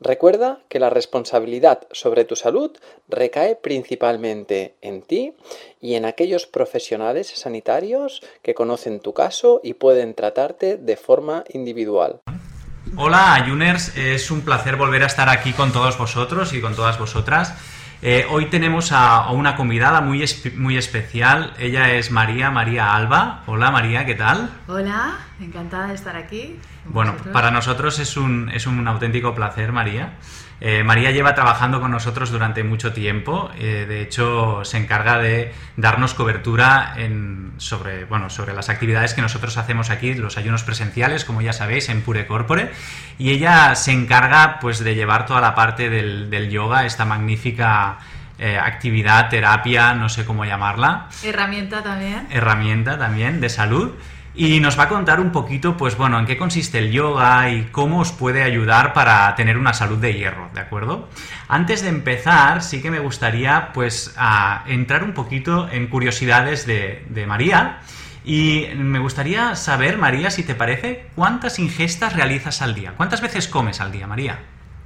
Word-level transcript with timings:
Recuerda 0.00 0.60
que 0.70 0.78
la 0.78 0.88
responsabilidad 0.88 1.80
sobre 1.92 2.24
tu 2.24 2.34
salud 2.34 2.70
recae 3.08 3.54
principalmente 3.54 4.74
en 4.80 5.02
ti 5.02 5.34
y 5.78 5.94
en 5.94 6.06
aquellos 6.06 6.46
profesionales 6.46 7.28
sanitarios 7.28 8.22
que 8.42 8.54
conocen 8.54 9.00
tu 9.00 9.12
caso 9.12 9.60
y 9.62 9.74
pueden 9.74 10.14
tratarte 10.14 10.78
de 10.78 10.96
forma 10.96 11.44
individual. 11.52 12.20
Hola, 12.96 13.34
Ayuners, 13.34 13.94
es 13.96 14.30
un 14.30 14.40
placer 14.40 14.76
volver 14.76 15.02
a 15.02 15.06
estar 15.06 15.28
aquí 15.28 15.52
con 15.52 15.70
todos 15.70 15.98
vosotros 15.98 16.54
y 16.54 16.62
con 16.62 16.74
todas 16.74 16.98
vosotras. 16.98 17.54
Eh, 18.02 18.26
hoy 18.30 18.46
tenemos 18.46 18.92
a, 18.92 19.30
una 19.30 19.56
convidada 19.56 20.00
muy, 20.00 20.24
muy 20.56 20.78
especial. 20.78 21.52
Ella 21.58 21.92
es 21.92 22.10
María, 22.10 22.50
María 22.50 22.94
Alba. 22.94 23.42
Hola 23.46 23.70
María, 23.70 24.06
¿qué 24.06 24.14
tal? 24.14 24.50
Hola, 24.68 25.18
encantada 25.38 25.88
de 25.88 25.94
estar 25.94 26.16
aquí. 26.16 26.58
Bueno, 26.86 27.14
para 27.32 27.50
nosotros 27.50 27.98
es 27.98 28.16
un, 28.16 28.50
es 28.54 28.66
un 28.66 28.88
auténtico 28.88 29.34
placer, 29.34 29.72
María. 29.72 30.14
Eh, 30.60 30.84
María 30.84 31.10
lleva 31.10 31.34
trabajando 31.34 31.80
con 31.80 31.90
nosotros 31.90 32.30
durante 32.30 32.62
mucho 32.64 32.92
tiempo, 32.92 33.50
eh, 33.58 33.86
de 33.88 34.02
hecho 34.02 34.62
se 34.64 34.76
encarga 34.76 35.18
de 35.18 35.54
darnos 35.76 36.12
cobertura 36.12 36.94
sobre, 37.56 38.04
bueno, 38.04 38.28
sobre 38.28 38.52
las 38.52 38.68
actividades 38.68 39.14
que 39.14 39.22
nosotros 39.22 39.56
hacemos 39.56 39.88
aquí, 39.88 40.14
los 40.14 40.36
ayunos 40.36 40.62
presenciales, 40.62 41.24
como 41.24 41.40
ya 41.40 41.54
sabéis, 41.54 41.88
en 41.88 42.02
Pure 42.02 42.26
Corpore, 42.26 42.72
y 43.18 43.30
ella 43.30 43.74
se 43.74 43.92
encarga 43.92 44.58
pues 44.60 44.80
de 44.80 44.94
llevar 44.94 45.24
toda 45.24 45.40
la 45.40 45.54
parte 45.54 45.88
del, 45.88 46.50
yoga, 46.50 46.84
esta 46.84 47.06
magnífica 47.06 47.98
eh, 48.38 48.58
actividad, 48.58 49.30
terapia, 49.30 49.94
no 49.94 50.08
sé 50.08 50.26
cómo 50.26 50.44
llamarla. 50.44 51.08
Herramienta 51.24 51.82
también. 51.82 52.26
Herramienta 52.30 52.98
también 52.98 53.40
de 53.40 53.48
salud 53.48 53.92
y 54.34 54.60
nos 54.60 54.78
va 54.78 54.84
a 54.84 54.88
contar 54.88 55.20
un 55.20 55.32
poquito, 55.32 55.76
pues 55.76 55.96
bueno, 55.96 56.18
en 56.18 56.26
qué 56.26 56.36
consiste 56.36 56.78
el 56.78 56.92
yoga 56.92 57.50
y 57.50 57.64
cómo 57.66 58.00
os 58.00 58.12
puede 58.12 58.42
ayudar 58.42 58.92
para 58.92 59.34
tener 59.34 59.58
una 59.58 59.74
salud 59.74 59.98
de 59.98 60.14
hierro, 60.14 60.50
¿de 60.54 60.60
acuerdo? 60.60 61.08
Antes 61.48 61.82
de 61.82 61.88
empezar, 61.88 62.62
sí 62.62 62.80
que 62.80 62.90
me 62.90 63.00
gustaría, 63.00 63.72
pues, 63.72 64.14
entrar 64.66 65.02
un 65.02 65.12
poquito 65.12 65.68
en 65.70 65.88
curiosidades 65.88 66.66
de, 66.66 67.04
de 67.08 67.26
María. 67.26 67.80
Y 68.22 68.66
me 68.76 68.98
gustaría 68.98 69.56
saber, 69.56 69.96
María, 69.96 70.30
si 70.30 70.42
te 70.42 70.54
parece, 70.54 71.08
¿cuántas 71.16 71.58
ingestas 71.58 72.14
realizas 72.14 72.60
al 72.60 72.74
día? 72.74 72.92
¿Cuántas 72.96 73.22
veces 73.22 73.48
comes 73.48 73.80
al 73.80 73.90
día, 73.90 74.06
María? 74.06 74.38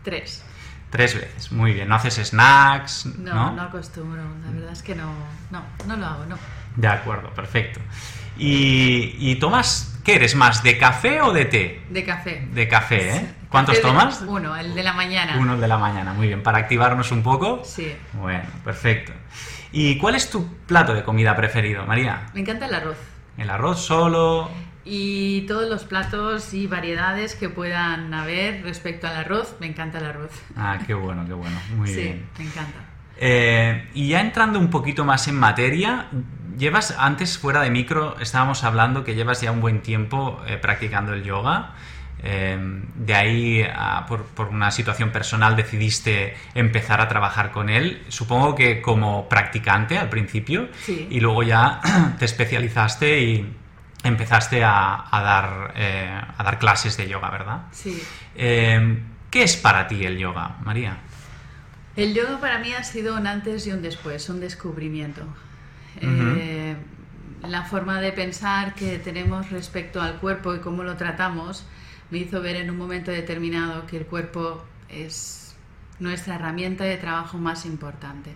Tres. 0.04 0.44
Tres 0.90 1.14
veces, 1.16 1.50
muy 1.50 1.72
bien. 1.72 1.88
¿No 1.88 1.96
haces 1.96 2.14
snacks? 2.28 3.06
No, 3.18 3.34
no, 3.34 3.52
no 3.52 3.62
acostumbro. 3.62 4.22
La 4.44 4.52
verdad 4.52 4.72
es 4.72 4.82
que 4.84 4.94
no, 4.94 5.12
no, 5.50 5.64
no 5.88 5.96
lo 5.96 6.06
hago, 6.06 6.24
no. 6.26 6.38
De 6.76 6.86
acuerdo, 6.86 7.30
perfecto. 7.30 7.80
Y, 8.36 9.34
tomas, 9.36 10.00
¿qué 10.04 10.16
eres 10.16 10.34
más, 10.34 10.62
de 10.62 10.78
café 10.78 11.20
o 11.20 11.32
de 11.32 11.44
té? 11.44 11.82
De 11.90 12.04
café. 12.04 12.48
De 12.52 12.68
café, 12.68 13.16
¿eh? 13.16 13.34
¿Cuántos 13.48 13.80
tomas? 13.80 14.22
Uno, 14.26 14.56
el 14.56 14.74
de 14.74 14.82
la 14.82 14.92
mañana. 14.92 15.36
Uno 15.38 15.54
el 15.54 15.60
de 15.60 15.68
la 15.68 15.78
mañana, 15.78 16.12
muy 16.12 16.26
bien. 16.26 16.42
¿Para 16.42 16.58
activarnos 16.58 17.12
un 17.12 17.22
poco? 17.22 17.62
Sí. 17.64 17.94
Bueno, 18.14 18.44
perfecto. 18.64 19.12
¿Y 19.70 19.98
cuál 19.98 20.16
es 20.16 20.30
tu 20.30 20.46
plato 20.66 20.94
de 20.94 21.04
comida 21.04 21.36
preferido, 21.36 21.84
María? 21.86 22.26
Me 22.34 22.40
encanta 22.40 22.66
el 22.66 22.74
arroz. 22.74 22.98
¿El 23.36 23.50
arroz 23.50 23.80
solo? 23.84 24.50
Y 24.84 25.42
todos 25.42 25.68
los 25.68 25.84
platos 25.84 26.52
y 26.52 26.66
variedades 26.66 27.34
que 27.34 27.48
puedan 27.48 28.12
haber 28.12 28.62
respecto 28.62 29.06
al 29.06 29.16
arroz, 29.16 29.56
me 29.60 29.66
encanta 29.66 29.98
el 29.98 30.06
arroz. 30.06 30.30
Ah, 30.56 30.78
qué 30.86 30.94
bueno, 30.94 31.24
qué 31.26 31.32
bueno. 31.32 31.56
Muy 31.76 31.92
bien. 31.92 32.26
Sí, 32.36 32.42
me 32.42 32.48
encanta. 32.50 32.78
Eh, 33.16 33.88
y 33.94 34.08
ya 34.08 34.20
entrando 34.20 34.58
un 34.58 34.70
poquito 34.70 35.04
más 35.04 35.26
en 35.28 35.36
materia, 35.36 36.08
llevas 36.56 36.94
antes 36.98 37.38
fuera 37.38 37.62
de 37.62 37.70
micro, 37.70 38.16
estábamos 38.20 38.64
hablando 38.64 39.04
que 39.04 39.14
llevas 39.14 39.40
ya 39.40 39.52
un 39.52 39.60
buen 39.60 39.80
tiempo 39.80 40.42
eh, 40.46 40.58
practicando 40.58 41.12
el 41.12 41.22
yoga. 41.22 41.74
Eh, 42.26 42.56
de 42.94 43.14
ahí, 43.14 43.66
por, 44.08 44.48
una 44.48 44.70
situación 44.70 45.10
personal, 45.10 45.56
decidiste 45.56 46.36
empezar 46.54 47.00
a 47.00 47.08
trabajar 47.08 47.50
con 47.50 47.68
él. 47.68 48.02
Supongo 48.08 48.54
que 48.54 48.80
como 48.80 49.28
practicante 49.28 49.98
al 49.98 50.08
principio. 50.08 50.68
Y 50.88 51.20
luego 51.20 51.42
ya 51.42 51.80
te 52.18 52.24
especializaste 52.24 53.20
y 53.20 53.54
empezaste 54.02 54.64
a, 54.64 55.04
dar, 55.12 55.74
a 56.36 56.44
dar 56.44 56.58
clases 56.58 56.96
de 56.96 57.08
yoga, 57.08 57.30
¿verdad? 57.30 57.62
Sí. 57.72 58.02
¿Qué 58.34 59.42
es 59.42 59.56
para 59.56 59.86
ti 59.88 60.04
el 60.04 60.16
yoga, 60.16 60.56
María? 60.62 60.98
El 61.96 62.14
yoga 62.14 62.40
para 62.40 62.58
mí 62.58 62.72
ha 62.72 62.82
sido 62.84 63.16
un 63.16 63.26
antes 63.26 63.66
y 63.66 63.72
un 63.72 63.82
después, 63.82 64.28
un 64.28 64.40
descubrimiento. 64.40 65.22
Eh, 66.00 66.76
la 67.48 67.64
forma 67.64 68.00
de 68.00 68.12
pensar 68.12 68.74
que 68.74 68.98
tenemos 68.98 69.50
respecto 69.50 70.00
al 70.00 70.18
cuerpo 70.18 70.54
y 70.54 70.60
cómo 70.60 70.82
lo 70.82 70.96
tratamos 70.96 71.64
me 72.10 72.18
hizo 72.18 72.40
ver 72.40 72.56
en 72.56 72.70
un 72.70 72.76
momento 72.76 73.10
determinado 73.10 73.86
que 73.86 73.96
el 73.96 74.06
cuerpo 74.06 74.64
es 74.88 75.44
nuestra 76.00 76.36
herramienta 76.36 76.84
de 76.84 76.96
trabajo 76.96 77.38
más 77.38 77.66
importante. 77.66 78.34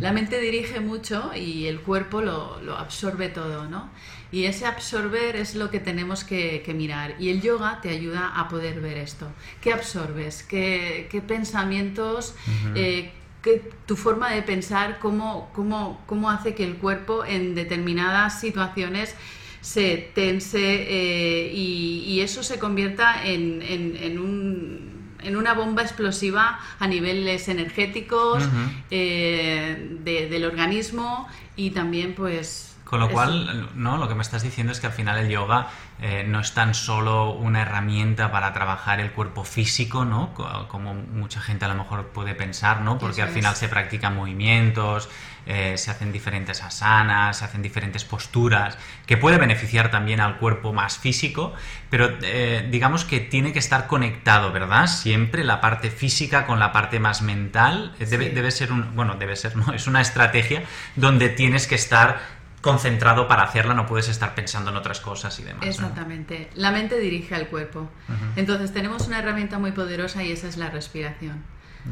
La 0.00 0.12
mente 0.12 0.40
dirige 0.40 0.80
mucho 0.80 1.30
y 1.34 1.66
el 1.66 1.80
cuerpo 1.80 2.20
lo, 2.20 2.60
lo, 2.62 2.76
absorbe 2.76 3.28
todo, 3.28 3.66
¿no? 3.66 3.90
Y 4.30 4.44
ese 4.44 4.66
absorber 4.66 5.36
es 5.36 5.54
lo 5.54 5.70
que 5.70 5.80
tenemos 5.80 6.24
que, 6.24 6.62
mirar. 6.76 7.14
Y 7.18 7.30
el 7.30 7.40
yoga 7.40 7.80
te 7.80 7.90
ayuda 7.90 8.32
a 8.34 8.48
poder 8.48 8.80
ver 8.80 8.98
esto. 8.98 9.26
¿Qué 9.60 9.72
absorbes? 9.72 10.42
¿Qué, 10.42 11.08
qué 11.10 11.22
pensamientos? 11.22 12.34
Eh, 12.74 13.12
qué, 13.42 13.70
tu 13.86 13.96
forma 13.96 14.30
de 14.30 14.42
pensar, 14.42 14.98
cómo, 15.00 15.50
cómo, 15.54 16.00
cómo 16.06 16.30
hace 16.30 16.54
que 16.54 16.64
el 16.64 16.76
cuerpo 16.76 17.24
en 17.24 17.54
determinadas 17.54 18.40
situaciones 18.40 19.14
se 19.60 20.10
tense 20.14 20.58
eh, 20.60 21.52
y, 21.52 22.20
eso 22.20 22.42
se 22.42 22.58
convierta 22.58 23.24
en, 23.24 23.62
en, 23.62 24.18
un 24.18 24.98
en 25.22 25.36
una 25.36 25.54
bomba 25.54 25.82
explosiva 25.82 26.60
a 26.78 26.86
niveles 26.86 27.48
energéticos 27.48 28.44
eh, 28.90 29.98
del 30.04 30.44
organismo 30.44 31.28
y 31.56 31.70
también 31.70 32.14
pues 32.14 32.67
con 32.88 33.00
lo 33.00 33.10
cual, 33.10 33.68
¿no? 33.74 33.98
Lo 33.98 34.08
que 34.08 34.14
me 34.14 34.22
estás 34.22 34.42
diciendo 34.42 34.72
es 34.72 34.80
que 34.80 34.86
al 34.86 34.94
final 34.94 35.18
el 35.18 35.28
yoga 35.28 35.66
eh, 36.00 36.24
no 36.26 36.40
es 36.40 36.54
tan 36.54 36.72
solo 36.72 37.32
una 37.32 37.60
herramienta 37.60 38.32
para 38.32 38.54
trabajar 38.54 38.98
el 38.98 39.12
cuerpo 39.12 39.44
físico, 39.44 40.06
¿no? 40.06 40.32
Como 40.68 40.94
mucha 40.94 41.38
gente 41.42 41.66
a 41.66 41.68
lo 41.68 41.74
mejor 41.74 42.06
puede 42.06 42.34
pensar, 42.34 42.80
¿no? 42.80 42.96
Porque 42.96 43.20
al 43.20 43.28
final 43.28 43.54
se 43.56 43.68
practican 43.68 44.16
movimientos, 44.16 45.10
eh, 45.44 45.76
se 45.76 45.90
hacen 45.90 46.12
diferentes 46.12 46.62
asanas, 46.62 47.38
se 47.38 47.44
hacen 47.44 47.60
diferentes 47.60 48.04
posturas, 48.04 48.78
que 49.04 49.18
puede 49.18 49.36
beneficiar 49.36 49.90
también 49.90 50.20
al 50.20 50.38
cuerpo 50.38 50.72
más 50.72 50.96
físico, 50.96 51.52
pero 51.90 52.16
eh, 52.22 52.68
digamos 52.70 53.04
que 53.04 53.20
tiene 53.20 53.52
que 53.52 53.58
estar 53.58 53.86
conectado, 53.86 54.50
¿verdad? 54.50 54.86
Siempre 54.86 55.44
la 55.44 55.60
parte 55.60 55.90
física 55.90 56.46
con 56.46 56.58
la 56.58 56.72
parte 56.72 57.00
más 57.00 57.20
mental. 57.20 57.94
Debe, 57.98 58.30
debe 58.30 58.50
ser 58.50 58.72
un, 58.72 58.94
bueno, 58.96 59.16
debe 59.16 59.36
ser, 59.36 59.56
¿no? 59.56 59.72
Es 59.78 59.86
una 59.86 60.00
estrategia 60.00 60.62
donde 60.96 61.28
tienes 61.28 61.66
que 61.66 61.74
estar 61.74 62.37
concentrado 62.60 63.28
para 63.28 63.42
hacerla, 63.42 63.74
no 63.74 63.86
puedes 63.86 64.08
estar 64.08 64.34
pensando 64.34 64.70
en 64.70 64.76
otras 64.76 65.00
cosas 65.00 65.38
y 65.38 65.44
demás. 65.44 65.66
Exactamente. 65.66 66.50
La 66.54 66.70
mente 66.70 66.98
dirige 66.98 67.34
al 67.34 67.48
cuerpo. 67.48 67.88
Entonces 68.36 68.72
tenemos 68.72 69.06
una 69.06 69.18
herramienta 69.18 69.58
muy 69.58 69.72
poderosa 69.72 70.22
y 70.22 70.32
esa 70.32 70.48
es 70.48 70.56
la 70.56 70.70
respiración. 70.70 71.44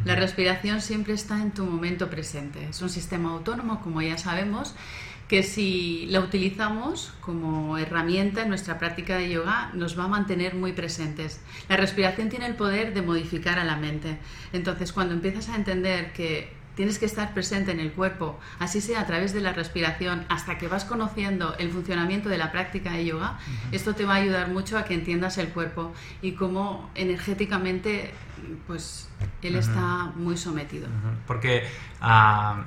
La 0.04 0.14
respiración 0.14 0.80
siempre 0.80 1.14
está 1.14 1.40
en 1.40 1.52
tu 1.52 1.64
momento 1.64 2.10
presente. 2.10 2.68
Es 2.68 2.82
un 2.82 2.90
sistema 2.90 3.30
autónomo, 3.30 3.80
como 3.80 4.02
ya 4.02 4.18
sabemos, 4.18 4.74
que 5.28 5.42
si 5.42 6.06
la 6.06 6.20
utilizamos 6.20 7.12
como 7.20 7.78
herramienta 7.78 8.42
en 8.42 8.48
nuestra 8.48 8.78
práctica 8.78 9.16
de 9.16 9.30
yoga 9.30 9.70
nos 9.74 9.98
va 9.98 10.04
a 10.04 10.08
mantener 10.08 10.54
muy 10.54 10.72
presentes. 10.72 11.40
La 11.68 11.76
respiración 11.76 12.28
tiene 12.28 12.46
el 12.46 12.54
poder 12.54 12.94
de 12.94 13.02
modificar 13.02 13.58
a 13.58 13.64
la 13.64 13.76
mente. 13.76 14.18
Entonces, 14.52 14.92
cuando 14.92 15.14
empiezas 15.14 15.48
a 15.48 15.56
entender 15.56 16.12
que 16.12 16.52
tienes 16.76 17.00
que 17.00 17.06
estar 17.06 17.34
presente 17.34 17.72
en 17.72 17.80
el 17.80 17.90
cuerpo, 17.90 18.38
así 18.60 18.80
sea 18.80 19.00
a 19.00 19.06
través 19.06 19.32
de 19.32 19.40
la 19.40 19.52
respiración, 19.52 20.24
hasta 20.28 20.58
que 20.58 20.68
vas 20.68 20.84
conociendo 20.84 21.56
el 21.58 21.70
funcionamiento 21.70 22.28
de 22.28 22.38
la 22.38 22.52
práctica 22.52 22.92
de 22.92 23.04
yoga, 23.06 23.38
esto 23.72 23.94
te 23.94 24.04
va 24.04 24.14
a 24.14 24.16
ayudar 24.18 24.48
mucho 24.48 24.78
a 24.78 24.84
que 24.84 24.94
entiendas 24.94 25.38
el 25.38 25.48
cuerpo 25.48 25.92
y 26.22 26.32
cómo 26.32 26.88
energéticamente 26.94 28.12
pues 28.66 29.08
él 29.42 29.56
está 29.56 30.12
muy 30.14 30.36
sometido. 30.36 30.86
Porque 31.26 31.64
uh, 32.02 32.62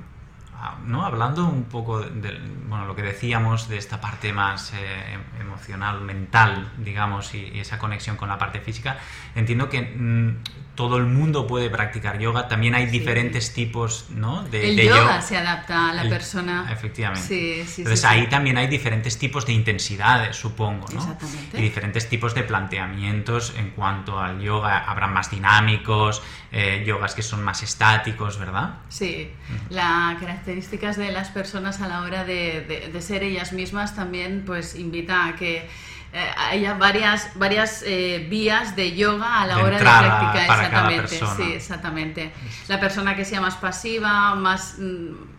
Ah, 0.61 0.75
¿no? 0.85 1.05
hablando 1.05 1.47
un 1.47 1.63
poco 1.63 2.01
de, 2.01 2.37
bueno, 2.67 2.85
lo 2.85 2.93
que 2.93 3.01
decíamos 3.01 3.69
de 3.69 3.77
esta 3.77 4.01
parte 4.01 4.33
más 4.33 4.73
eh, 4.73 5.17
emocional, 5.39 6.01
mental, 6.01 6.69
digamos, 6.77 7.33
y, 7.33 7.59
esa 7.59 7.77
conexión 7.77 8.17
con 8.17 8.27
la 8.27 8.37
parte 8.37 8.59
física, 8.59 8.97
entiendo 9.35 9.69
que 9.69 9.81
mm, 9.81 10.68
todo 10.79 10.95
el 10.95 11.07
mundo 11.07 11.45
puede 11.45 11.69
practicar 11.69 12.19
yoga. 12.19 12.47
También 12.47 12.73
hay 12.73 12.85
diferentes 12.85 13.53
tipos 13.53 14.05
¿no? 14.11 14.43
de, 14.43 14.69
el 14.69 14.87
yoga, 14.87 15.21
se 15.21 15.35
adapta 15.35 15.89
a 15.89 15.93
la 15.93 16.07
persona. 16.07 16.69
Efectivamente. 16.71 17.59
Entonces 17.59 18.05
ahí 18.05 18.27
también 18.27 18.57
hay 18.57 18.67
diferentes 18.67 19.17
tipos 19.17 19.45
de 19.45 19.51
intensidades, 19.51 20.37
supongo, 20.37 20.87
¿no? 20.93 21.01
Exactamente. 21.01 21.59
Y 21.59 21.63
diferentes 21.63 22.07
tipos 22.07 22.33
de 22.33 22.43
planteamientos 22.43 23.55
en 23.57 23.71
cuanto 23.71 24.17
al 24.21 24.39
yoga. 24.39 24.85
Habrá 24.89 25.07
más 25.07 25.29
dinámicos, 25.29 26.23
eh, 26.53 26.81
yogas 26.87 27.13
que 27.13 27.23
son 27.23 27.43
más 27.43 27.61
estáticos, 27.61 28.39
¿verdad? 28.39 28.75
Sí. 28.87 29.29
La 29.69 30.15
característica 30.17 30.29
características 30.39 30.95
de 30.95 31.11
las 31.11 31.27
personas 31.27 31.81
a 31.81 31.89
la 31.89 32.03
hora 32.03 32.23
de, 32.23 32.89
ser 33.01 33.23
ellas 33.23 33.51
mismas 33.51 33.97
también 33.97 34.43
pues 34.45 34.75
invita 34.75 35.27
a 35.27 35.35
que 35.35 35.67
eh, 36.11 36.31
haya 36.37 36.73
varias, 36.73 37.29
varias 37.35 37.83
eh, 37.85 38.25
vías 38.29 38.75
de 38.75 38.95
yoga 38.95 39.41
a 39.41 39.45
la 39.45 39.59
hora 39.59 39.77
de 39.77 39.83
practicar. 39.83 40.41
exactamente, 40.41 41.19
sí, 41.37 41.53
exactamente. 41.53 42.31
La 42.67 42.79
persona 42.79 43.15
que 43.15 43.25
sea 43.25 43.41
más 43.41 43.55
pasiva, 43.55 44.33
más 44.35 44.75
mm, 44.79 45.38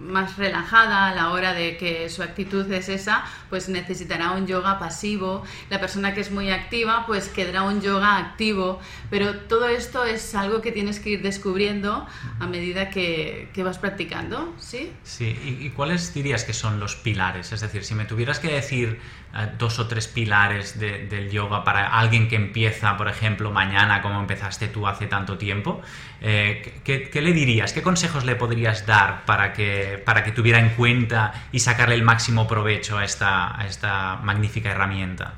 más 0.00 0.36
relajada 0.36 1.08
a 1.08 1.14
la 1.14 1.30
hora 1.30 1.52
de 1.52 1.76
que 1.76 2.08
su 2.08 2.22
actitud 2.22 2.70
es 2.72 2.88
esa, 2.88 3.24
pues 3.48 3.68
necesitará 3.68 4.32
un 4.32 4.46
yoga 4.46 4.78
pasivo. 4.78 5.44
La 5.68 5.80
persona 5.80 6.14
que 6.14 6.20
es 6.20 6.30
muy 6.30 6.50
activa, 6.50 7.04
pues 7.06 7.28
quedará 7.28 7.62
un 7.62 7.80
yoga 7.80 8.18
activo. 8.18 8.80
Pero 9.10 9.36
todo 9.36 9.68
esto 9.68 10.04
es 10.04 10.34
algo 10.34 10.60
que 10.60 10.72
tienes 10.72 11.00
que 11.00 11.10
ir 11.10 11.22
descubriendo 11.22 12.06
a 12.38 12.46
medida 12.46 12.90
que, 12.90 13.48
vas 13.60 13.78
practicando, 13.78 14.54
¿sí? 14.58 14.90
Sí, 15.02 15.58
¿Y, 15.60 15.68
cuáles 15.70 16.14
dirías 16.14 16.44
que 16.44 16.54
son 16.54 16.80
los 16.80 16.96
pilares? 16.96 17.52
Es 17.52 17.60
decir, 17.60 17.84
si 17.84 17.94
me 17.94 18.06
tuvieras 18.06 18.38
que 18.38 18.48
decir 18.48 18.98
eh, 19.34 19.48
dos 19.58 19.78
o 19.78 19.86
tres 19.86 20.08
pilares 20.08 20.78
del 20.78 21.30
yoga 21.30 21.62
para 21.62 21.98
alguien 21.98 22.26
que 22.26 22.36
empieza, 22.36 22.96
por 22.96 23.08
ejemplo, 23.08 23.50
mañana, 23.50 24.00
como 24.00 24.18
empezaste 24.18 24.68
tú 24.68 24.86
hace 24.86 25.06
tanto 25.06 25.36
tiempo, 25.36 25.82
eh, 26.22 26.80
¿qué, 26.84 27.10
le 27.20 27.32
dirías? 27.32 27.72
¿Qué 27.72 27.82
consejos 27.82 28.24
le 28.24 28.36
podrías 28.36 28.86
dar 28.86 29.24
para 29.24 29.52
que, 29.52 29.89
para 29.98 30.24
que 30.24 30.32
tuviera 30.32 30.58
en 30.58 30.70
cuenta 30.70 31.32
y 31.52 31.60
sacarle 31.60 31.94
el 31.94 32.02
máximo 32.02 32.46
provecho 32.46 32.98
a 32.98 33.04
esta, 33.04 34.20
magnífica 34.22 34.70
herramienta? 34.70 35.34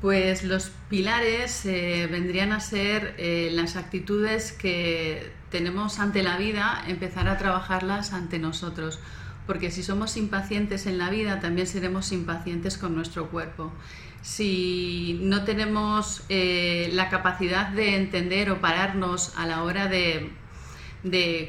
Pues 0.00 0.44
los 0.44 0.70
pilares 0.88 1.66
eh, 1.66 2.08
vendrían 2.10 2.52
a 2.52 2.60
ser 2.60 3.16
las 3.52 3.76
actitudes 3.76 4.52
que 4.52 5.32
tenemos 5.50 5.98
ante 5.98 6.22
la 6.22 6.36
vida, 6.36 6.84
empezar 6.86 7.28
a 7.28 7.36
trabajarlas 7.36 8.12
ante 8.12 8.38
nosotros 8.38 9.00
porque 9.48 9.70
si 9.70 9.82
somos 9.82 10.18
impacientes 10.18 10.86
en 10.86 10.98
la 10.98 11.08
vida, 11.08 11.40
también 11.40 11.66
seremos 11.66 12.12
impacientes 12.12 12.76
con 12.76 12.94
nuestro 12.94 13.30
cuerpo. 13.30 13.72
Si 14.20 15.18
no 15.22 15.44
tenemos 15.44 16.22
eh, 16.28 16.90
la 16.92 17.08
capacidad 17.08 17.68
de 17.68 17.96
entender 17.96 18.50
o 18.50 18.60
pararnos 18.60 19.32
a 19.38 19.46
la 19.46 19.62
hora 19.62 19.88
de, 19.88 20.30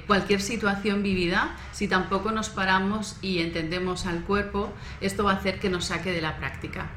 cualquier 0.05 0.41
situación 0.41 1.03
vivida, 1.03 1.55
si 1.71 1.87
tampoco 1.87 2.31
nos 2.31 2.49
paramos 2.49 3.17
y 3.21 3.39
entendemos 3.39 4.05
al 4.05 4.23
cuerpo, 4.23 4.71
esto 5.01 5.23
va 5.23 5.31
a 5.31 5.35
hacer 5.35 5.59
que 5.59 5.69
nos 5.69 5.85
saque 5.85 6.11
de 6.11 6.21
la 6.21 6.37
práctica. 6.37 6.87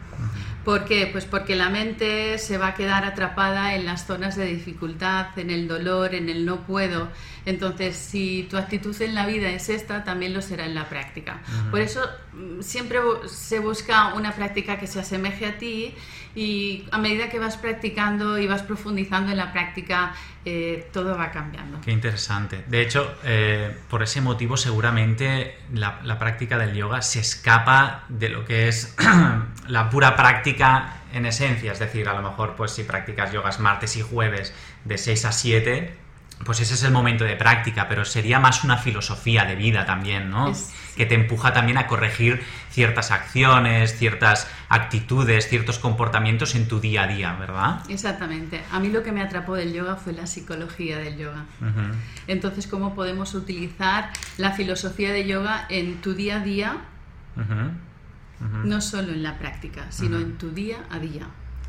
¿Por 0.65 0.85
qué? 0.85 1.09
Pues 1.11 1.25
porque 1.25 1.57
la 1.57 1.71
mente 1.71 2.39
se 2.39 2.57
va 2.57 2.69
a 2.69 2.75
quedar 2.75 3.05
atrapada 3.05 3.75
en 3.75 3.85
las 3.85 4.07
zonas 4.07 4.37
de 4.37 4.47
dificultad, 4.47 5.37
en 5.37 5.51
el 5.51 5.67
dolor, 5.67 6.15
en 6.15 6.29
el 6.29 6.47
no 6.47 6.61
puedo. 6.61 7.09
Entonces, 7.45 7.97
si 7.97 8.47
tu 8.49 8.57
actitud 8.57 9.01
en 9.03 9.15
la 9.15 9.27
vida 9.27 9.49
es 9.51 9.69
esta, 9.69 10.05
también 10.05 10.33
lo 10.33 10.41
será 10.41 10.65
en 10.65 10.75
la 10.75 10.89
práctica. 10.89 11.41
Por 11.71 11.81
eso 11.81 12.01
mm, 12.33 12.61
siempre 12.61 13.01
se 13.27 13.59
busca 13.59 14.15
una 14.15 14.33
práctica 14.33 14.79
que 14.79 14.87
se 14.87 15.01
asemeje 15.01 15.47
a 15.47 15.59
ti 15.59 15.95
y 16.35 16.85
a 16.93 16.99
medida 16.99 17.29
que 17.29 17.39
vas 17.39 17.57
practicando 17.57 18.39
y 18.39 18.47
vas 18.47 18.63
profundizando 18.63 19.33
en 19.33 19.37
la 19.37 19.53
práctica, 19.53 20.15
eh, 20.45 20.89
todo 20.93 21.17
va 21.19 21.31
cambiando. 21.31 21.81
Qué 21.81 21.91
interesante. 21.91 22.65
De 22.69 22.81
hecho, 22.81 23.17
eh, 23.25 23.77
por 23.91 24.03
ese 24.03 24.21
motivo 24.21 24.57
seguramente 24.57 25.59
la, 25.75 26.01
la 26.05 26.19
práctica 26.19 26.57
del 26.57 26.75
yoga 26.75 27.03
se 27.03 27.21
escapa 27.21 28.05
de 28.09 28.29
lo 28.29 28.45
que 28.45 28.69
es 28.69 28.97
la 29.69 29.91
pura 29.91 30.17
práctica 30.17 30.52
en 31.13 31.27
esencia. 31.27 31.73
Es 31.73 31.79
decir, 31.79 32.09
a 32.09 32.15
lo 32.15 32.23
mejor 32.23 32.57
pues 32.57 32.73
si 32.73 32.85
practicas 32.85 33.33
yogas 33.33 33.61
martes 33.61 33.97
y 33.97 34.03
jueves 34.03 34.55
de 34.85 34.99
6 34.99 35.25
a 35.25 35.33
7, 35.33 35.97
pues 36.45 36.61
ese 36.61 36.75
es 36.75 36.83
el 36.83 36.93
momento 36.93 37.25
de 37.25 37.37
práctica, 37.37 37.89
pero 37.89 38.05
sería 38.05 38.41
más 38.41 38.65
una 38.65 38.77
filosofía 38.77 39.45
de 39.45 39.55
vida 39.55 39.87
también, 39.87 40.31
¿no? 40.31 40.53
Que 40.97 41.07
te 41.07 41.15
empuja 41.15 41.53
también 41.53 41.79
a 41.79 41.87
corregir 41.87 42.43
ciertas 42.71 43.11
acciones, 43.11 43.97
ciertas 43.97 44.51
actitudes, 44.69 45.49
ciertos 45.49 45.79
comportamientos 45.79 46.55
en 46.55 46.69
tu 46.69 46.81
día 46.81 47.05
a 47.05 47.07
día, 47.07 47.37
¿verdad? 47.39 47.83
Exactamente. 47.89 48.61
A 48.73 48.81
mí 48.81 48.89
lo 48.89 49.03
que 49.03 49.13
me 49.13 49.23
atrapó 49.23 49.55
del 49.55 49.73
yoga 49.73 49.97
fue 49.97 50.13
la 50.13 50.27
psicología 50.27 50.99
del 50.99 51.17
yoga. 51.17 51.45
Entonces, 52.27 52.67
¿cómo 52.67 52.95
podemos 52.95 53.35
utilizar 53.35 54.11
la 54.37 54.53
filosofía 54.53 55.13
de 55.13 55.27
yoga 55.27 55.67
en 55.69 56.01
tu 56.01 56.15
día 56.15 56.37
a 56.37 56.41
día? 56.41 56.77
No 58.65 58.81
solo 58.81 59.13
en 59.13 59.23
la 59.23 59.39
práctica, 59.39 59.87
sino 59.91 60.19
en 60.19 60.37
tu 60.39 60.51
día 60.51 60.79
a 60.91 60.99
día. 60.99 61.27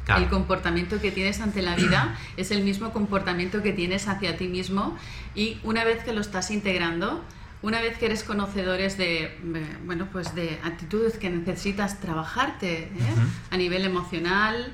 El 0.08 0.28
comportamiento 0.28 1.00
que 1.00 1.12
tienes 1.12 1.40
ante 1.40 1.62
la 1.62 1.75
vida 1.75 2.18
es 2.36 2.52
el 2.52 2.64
mismo 2.64 2.92
comportamiento 2.92 3.62
que 3.62 3.72
tienes 3.72 4.08
hacia 4.08 4.36
ti 4.38 4.48
mismo 4.48 4.98
y 5.34 5.60
una 5.64 5.86
vez 5.86 6.04
que 6.04 6.12
lo 6.14 6.20
estás 6.20 6.52
integrando, 6.52 7.24
una 7.62 7.80
vez 7.80 7.98
que 7.98 8.08
eres 8.08 8.24
conocedores 8.24 8.98
de, 8.98 9.38
bueno, 9.86 10.10
pues 10.12 10.36
de 10.36 10.60
actitudes 10.64 11.18
que 11.18 11.30
necesitas 11.30 12.02
trabajarte 12.02 12.84
¿eh? 12.84 12.90
a 13.50 13.56
nivel 13.56 13.86
emocional, 13.86 14.74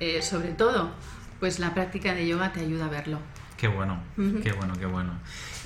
eh, 0.00 0.20
sobre 0.20 0.48
todo, 0.48 0.92
pues 1.40 1.58
la 1.58 1.72
práctica 1.72 2.14
de 2.14 2.26
yoga 2.26 2.52
te 2.52 2.60
ayuda 2.60 2.86
a 2.86 2.88
verlo. 2.88 3.20
Qué 3.56 3.68
bueno, 3.68 3.98
qué 4.16 4.52
bueno, 4.52 4.74
qué 4.78 4.86
bueno. 4.86 5.12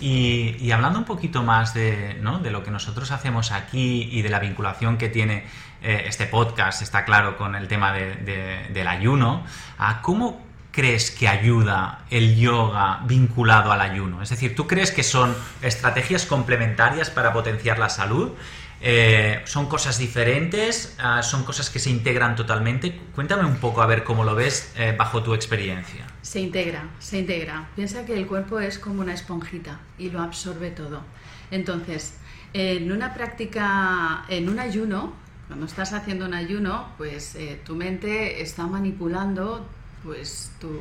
Y, 0.00 0.70
hablando 0.70 0.99
un 0.99 1.04
poquito 1.04 1.42
más 1.42 1.75
de, 1.75 2.18
¿no? 2.23 2.38
de 2.38 2.50
lo 2.50 2.62
que 2.62 2.70
nosotros 2.70 3.11
hacemos 3.11 3.52
aquí 3.52 4.09
y 4.11 4.23
de 4.23 4.28
la 4.28 4.38
vinculación 4.38 4.97
que 4.97 5.09
tiene 5.09 5.44
eh, 5.82 6.04
este 6.06 6.26
podcast, 6.26 6.82
está 6.82 7.04
claro, 7.04 7.37
con 7.37 7.54
el 7.54 7.68
tema 7.68 7.92
del 7.92 8.88
ayuno, 8.88 9.44
¿cómo 10.02 10.47
crees 10.70 11.11
que 11.11 11.28
ayuda 11.28 12.04
el 12.11 12.37
yoga 12.37 13.00
vinculado 13.04 13.73
al 13.73 13.80
ayuno? 13.80 14.23
Es 14.23 14.30
decir, 14.30 14.54
¿tú 14.54 14.66
crees 14.66 14.92
que 14.92 15.02
son 15.02 15.35
estrategias 15.61 16.26
complementarias 16.26 17.11
para 17.11 17.32
potenciar 17.32 17.78
la 17.78 17.88
salud? 17.88 18.30
Eh, 18.82 19.42
¿Son 19.44 19.66
cosas 19.66 19.99
diferentes? 19.99 20.96
Ah, 20.99 21.22
¿Son 21.22 21.44
cosas 21.44 21.68
que 21.68 21.78
se 21.78 21.90
integran 21.90 22.34
totalmente? 22.34 22.99
Cuéntame 23.14 23.44
un 23.44 23.56
poco 23.56 23.82
a 23.82 23.87
ver 23.87 24.04
cómo 24.04 24.25
lo 24.25 24.34
ves 24.34 24.72
eh, 24.76 24.94
bajo 24.96 25.22
tu 25.22 25.34
experiencia. 25.34 26.06
Se 26.22 26.40
integra, 26.40 26.88
se 26.99 27.18
integra. 27.18 27.68
Piensa 27.76 28.06
que 28.06 28.14
el 28.14 28.26
cuerpo 28.26 28.58
es 28.58 28.78
como 28.78 29.02
una 29.02 29.12
esponjita 29.12 29.80
y 29.99 30.10
lo 30.10 30.22
absorbe 30.22 30.70
todo. 30.70 31.02
Entonces, 31.50 32.14
en 32.54 32.90
una 32.90 33.12
práctica, 33.12 34.25
en 34.28 34.49
un 34.49 34.58
ayuno, 34.58 35.12
cuando 35.46 35.66
estás 35.66 35.92
haciendo 35.92 36.25
un 36.25 36.34
ayuno, 36.34 36.92
pues 36.96 37.34
eh, 37.34 37.60
tu 37.64 37.75
mente 37.75 38.40
está 38.40 38.66
manipulando 38.66 39.66
pues 40.04 40.52
tu, 40.60 40.80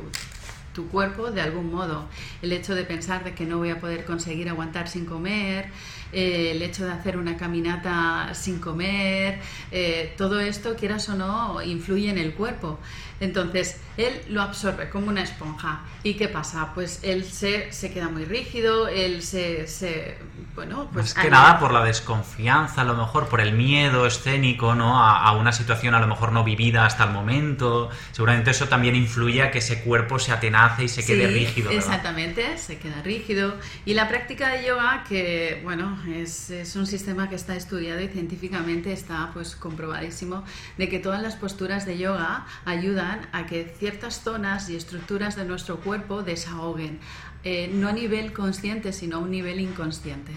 tu 0.72 0.88
cuerpo 0.88 1.30
de 1.30 1.40
algún 1.40 1.72
modo. 1.72 2.06
El 2.42 2.52
hecho 2.52 2.74
de 2.74 2.84
pensar 2.84 3.24
de 3.24 3.34
que 3.34 3.44
no 3.44 3.58
voy 3.58 3.70
a 3.70 3.80
poder 3.80 4.04
conseguir 4.04 4.48
aguantar 4.48 4.88
sin 4.88 5.06
comer, 5.06 5.70
eh, 6.12 6.52
el 6.52 6.62
hecho 6.62 6.84
de 6.84 6.92
hacer 6.92 7.16
una 7.16 7.36
caminata 7.36 8.30
sin 8.34 8.58
comer, 8.58 9.40
eh, 9.70 10.14
todo 10.16 10.40
esto, 10.40 10.74
quieras 10.74 11.08
o 11.08 11.14
no, 11.14 11.62
influye 11.62 12.10
en 12.10 12.18
el 12.18 12.34
cuerpo. 12.34 12.78
Entonces, 13.20 13.78
él 13.98 14.22
lo 14.30 14.40
absorbe 14.40 14.88
como 14.88 15.08
una 15.08 15.22
esponja. 15.22 15.82
¿Y 16.02 16.14
qué 16.14 16.28
pasa? 16.28 16.70
Pues 16.74 17.00
él 17.02 17.24
se, 17.24 17.70
se 17.70 17.92
queda 17.92 18.08
muy 18.08 18.24
rígido, 18.24 18.88
él 18.88 19.22
se... 19.22 19.66
se 19.66 20.16
bueno, 20.54 20.88
pues... 20.92 21.14
Más 21.14 21.24
que 21.24 21.30
nada 21.30 21.58
por 21.58 21.72
la 21.72 21.84
desconfianza, 21.84 22.80
a 22.80 22.84
lo 22.84 22.94
mejor 22.94 23.28
por 23.28 23.40
el 23.42 23.52
miedo 23.52 24.06
escénico, 24.06 24.74
¿no? 24.74 24.98
A, 24.98 25.30
una 25.32 25.52
situación 25.52 25.94
a 25.94 26.00
lo 26.00 26.06
mejor 26.06 26.32
no 26.32 26.44
vivida 26.44 26.86
hasta 26.86 27.04
el 27.04 27.10
momento. 27.10 27.90
Seguramente 28.12 28.50
eso 28.50 28.68
también 28.68 28.96
influye 28.96 29.42
a 29.42 29.50
que 29.50 29.58
ese 29.58 29.82
cuerpo 29.82 30.18
se 30.18 30.32
atenace 30.64 30.84
y 30.84 30.88
se 30.88 31.04
quede 31.04 31.26
rígido. 31.28 31.70
Exactamente, 31.70 32.58
se 32.58 32.78
queda 32.78 33.02
rígido. 33.02 33.56
Y 33.84 33.94
la 33.94 34.08
práctica 34.08 34.50
de 34.50 34.66
yoga, 34.66 35.04
que 35.08 35.60
bueno, 35.64 35.98
es, 36.08 36.50
es 36.50 36.76
un 36.76 36.86
sistema 36.86 37.28
que 37.28 37.34
está 37.34 37.56
estudiado 37.56 38.00
y 38.00 38.08
científicamente 38.08 38.92
está 38.92 39.30
pues 39.32 39.56
comprobadísimo 39.56 40.44
de 40.78 40.88
que 40.88 40.98
todas 40.98 41.22
las 41.22 41.36
posturas 41.36 41.86
de 41.86 41.98
yoga 41.98 42.46
ayudan 42.64 43.28
a 43.32 43.46
que 43.46 43.72
ciertas 43.78 44.22
zonas 44.22 44.68
y 44.70 44.76
estructuras 44.76 45.36
de 45.36 45.44
nuestro 45.44 45.78
cuerpo 45.80 46.22
desahoguen. 46.22 47.00
Eh, 47.42 47.70
no 47.72 47.88
a 47.88 47.92
nivel 47.92 48.34
consciente, 48.34 48.92
sino 48.92 49.16
a 49.16 49.18
un 49.20 49.30
nivel 49.30 49.60
inconsciente. 49.60 50.30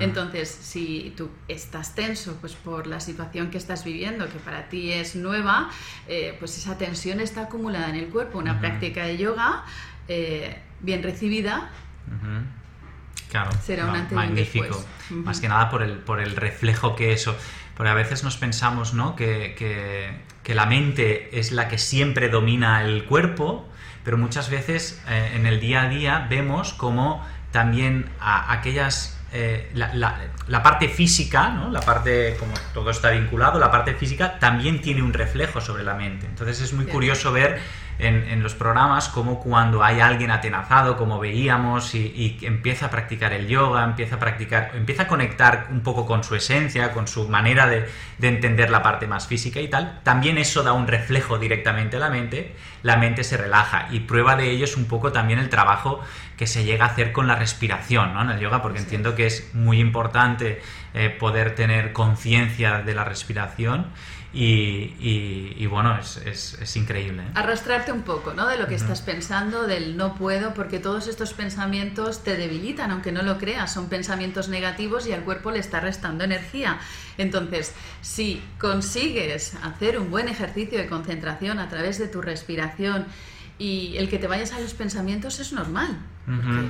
Entonces, 0.00 0.50
si 0.50 1.14
tú 1.16 1.30
estás 1.48 1.94
tenso 1.94 2.36
pues 2.42 2.52
por 2.52 2.86
la 2.86 3.00
situación 3.00 3.50
que 3.50 3.56
estás 3.56 3.84
viviendo, 3.84 4.28
que 4.28 4.38
para 4.38 4.68
ti 4.68 4.92
es 4.92 5.16
nueva, 5.16 5.70
eh, 6.06 6.36
pues 6.38 6.58
esa 6.58 6.76
tensión 6.76 7.20
está 7.20 7.44
acumulada 7.44 7.88
en 7.88 7.96
el 7.96 8.08
cuerpo. 8.08 8.38
Una 8.38 8.60
práctica 8.60 9.06
de 9.06 9.13
yoga 9.16 9.64
eh, 10.08 10.58
bien 10.80 11.02
recibida 11.02 11.70
claro, 13.30 13.50
será 13.62 13.86
un 13.86 13.96
antes 13.96 14.12
magnífico. 14.12 14.84
Más 15.10 15.40
que 15.40 15.48
nada 15.48 15.70
por 15.70 15.82
el, 15.82 15.98
por 15.98 16.20
el 16.20 16.36
reflejo 16.36 16.94
que 16.94 17.12
eso. 17.12 17.36
Porque 17.76 17.90
a 17.90 17.94
veces 17.94 18.22
nos 18.22 18.36
pensamos 18.36 18.94
¿no? 18.94 19.16
que, 19.16 19.54
que, 19.58 20.16
que 20.42 20.54
la 20.54 20.66
mente 20.66 21.38
es 21.38 21.50
la 21.50 21.68
que 21.68 21.78
siempre 21.78 22.28
domina 22.28 22.82
el 22.82 23.04
cuerpo 23.04 23.68
pero 24.04 24.18
muchas 24.18 24.50
veces 24.50 25.02
eh, 25.08 25.32
en 25.34 25.46
el 25.46 25.60
día 25.60 25.82
a 25.82 25.88
día 25.88 26.26
vemos 26.28 26.74
como 26.74 27.26
también 27.50 28.10
aquellas 28.20 29.18
eh, 29.32 29.70
la, 29.74 30.62
parte 30.62 30.88
física, 30.88 31.48
¿no? 31.48 31.70
la 31.70 31.80
parte, 31.80 32.36
como 32.38 32.52
todo 32.72 32.90
está 32.90 33.10
vinculado, 33.10 33.58
la 33.58 33.70
parte 33.70 33.94
física 33.94 34.38
también 34.38 34.80
tiene 34.80 35.02
un 35.02 35.12
reflejo 35.12 35.60
sobre 35.60 35.82
la 35.82 35.94
mente. 35.94 36.26
Entonces 36.26 36.60
es 36.60 36.72
muy 36.72 36.84
curioso 36.84 37.32
ver 37.32 37.60
en, 37.98 38.42
los 38.42 38.54
programas 38.54 39.08
como 39.08 39.40
cuando 39.40 39.82
hay 39.82 40.00
alguien 40.00 40.30
atenazado, 40.30 40.96
como 40.96 41.18
veíamos, 41.18 41.94
y, 41.94 42.38
empieza 42.42 42.86
a 42.86 42.90
practicar 42.90 43.32
el 43.32 43.46
yoga, 43.46 43.84
empieza 43.84 44.16
a 44.16 44.18
practicar, 44.18 44.72
empieza 44.74 45.04
a 45.04 45.06
conectar 45.06 45.68
un 45.70 45.80
poco 45.80 46.04
con 46.06 46.24
su 46.24 46.34
esencia, 46.34 46.92
con 46.92 47.08
su 47.08 47.28
manera 47.28 47.66
de, 47.66 47.88
de 48.18 48.28
entender 48.28 48.70
la 48.70 48.82
parte 48.82 49.06
más 49.06 49.26
física 49.26 49.60
y 49.60 49.68
tal, 49.68 50.00
también 50.02 50.38
eso 50.38 50.62
da 50.62 50.72
un 50.72 50.86
reflejo 50.86 51.38
directamente 51.38 51.96
a 51.96 52.00
la 52.00 52.10
mente, 52.10 52.54
la 52.82 52.96
mente 52.96 53.24
se 53.24 53.36
relaja 53.36 53.88
y 53.90 54.00
prueba 54.00 54.36
de 54.36 54.50
ello 54.50 54.64
es 54.64 54.76
un 54.76 54.86
poco 54.86 55.12
también 55.12 55.38
el 55.38 55.48
trabajo 55.48 56.00
que 56.36 56.46
se 56.46 56.64
llega 56.64 56.84
a 56.84 56.88
hacer 56.88 57.12
con 57.12 57.26
la 57.26 57.36
respiración 57.36 58.12
¿no? 58.14 58.22
en 58.22 58.30
el 58.30 58.40
yoga, 58.40 58.62
porque 58.62 58.78
entiendo 58.78 59.14
que 59.14 59.26
es 59.26 59.54
muy 59.54 59.80
importante 59.80 60.60
eh, 60.94 61.10
poder 61.10 61.54
tener 61.54 61.92
conciencia 61.92 62.82
de 62.82 62.94
la 62.94 63.04
respiración 63.04 63.86
y, 64.32 65.43
bueno, 65.74 65.98
es, 65.98 66.76
increíble. 66.76 67.22
¿eh? 67.22 67.30
Arrastrarte 67.34 67.92
un 67.92 68.02
poco, 68.02 68.32
¿no? 68.32 68.46
De 68.46 68.56
lo 68.56 68.66
que 68.66 68.74
estás 68.74 69.02
pensando, 69.02 69.66
del 69.66 69.96
no 69.96 70.14
puedo, 70.14 70.54
porque 70.54 70.78
todos 70.78 71.08
estos 71.08 71.34
pensamientos 71.34 72.22
te 72.22 72.36
debilitan, 72.36 72.90
aunque 72.90 73.12
no 73.12 73.22
lo 73.22 73.38
creas, 73.38 73.72
son 73.72 73.88
pensamientos 73.88 74.48
negativos 74.48 75.06
y 75.06 75.12
al 75.12 75.22
cuerpo 75.24 75.50
le 75.50 75.58
está 75.58 75.80
restando 75.80 76.24
energía. 76.24 76.78
Entonces, 77.18 77.74
si 78.00 78.42
consigues 78.58 79.54
hacer 79.62 79.98
un 79.98 80.10
buen 80.10 80.28
ejercicio 80.28 80.78
de 80.78 80.86
concentración 80.86 81.58
a 81.58 81.68
través 81.68 81.98
de 81.98 82.08
tu 82.08 82.22
respiración 82.22 83.06
y 83.58 83.96
el 83.96 84.08
que 84.08 84.18
te 84.18 84.26
vayas 84.26 84.52
a 84.52 84.60
los 84.60 84.74
pensamientos 84.74 85.40
es 85.40 85.52
normal. 85.52 85.98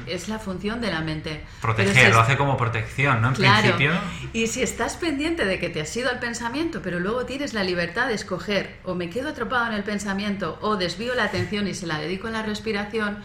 Es 0.07 0.29
la 0.29 0.41
función 0.41 0.81
de 0.81 0.91
la 0.91 1.01
mente. 1.01 1.45
Proteger, 1.63 2.13
lo 2.13 2.21
hace 2.21 2.37
como 2.37 2.57
protección, 2.57 3.23
¿no? 3.23 3.29
En 3.29 3.35
principio. 3.35 3.93
Y 4.33 4.49
si 4.49 4.63
estás 4.63 4.97
pendiente 4.97 5.45
de 5.45 5.61
que 5.61 5.69
te 5.69 5.81
has 5.81 5.97
ido 5.97 6.11
al 6.11 6.19
pensamiento, 6.19 6.83
pero 6.83 6.99
luego 6.99 7.25
tienes 7.25 7.55
la 7.55 7.63
libertad 7.63 8.09
de 8.09 8.15
escoger 8.15 8.81
o 8.83 8.97
me 8.97 9.11
quedo 9.11 9.29
atrapado 9.29 9.69
en 9.69 9.75
el 9.75 9.85
pensamiento 9.85 10.59
o 10.61 10.77
desvío 10.77 11.15
la 11.15 11.25
atención 11.25 11.69
y 11.69 11.75
se 11.75 11.87
la 11.87 12.01
dedico 12.01 12.27
a 12.27 12.31
la 12.33 12.43
respiración, 12.43 13.19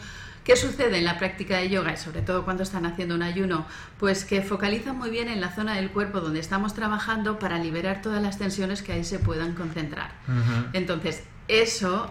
¿Qué 0.50 0.56
sucede 0.56 0.98
en 0.98 1.06
la 1.06 1.20
práctica 1.20 1.58
de 1.58 1.70
yoga 1.70 1.94
y 1.94 1.98
sobre 1.98 2.24
todo 2.24 2.44
cuando 2.44 2.64
están 2.64 2.88
haciendo 2.88 3.14
un 3.14 3.22
ayuno? 3.22 3.68
Pues 4.00 4.26
que 4.26 4.42
focalizan 4.42 4.98
muy 4.98 5.12
bien 5.12 5.28
en 5.28 5.42
la 5.42 5.52
zona 5.52 5.76
del 5.76 5.92
cuerpo 5.92 6.22
donde 6.22 6.40
estamos 6.40 6.74
trabajando 6.74 7.38
para 7.38 7.60
liberar 7.60 8.02
todas 8.02 8.20
las 8.24 8.40
tensiones 8.40 8.82
que 8.82 8.94
ahí 8.94 9.04
se 9.04 9.20
puedan 9.20 9.54
concentrar. 9.54 10.12
Entonces, 10.74 11.24
eso 11.48 12.10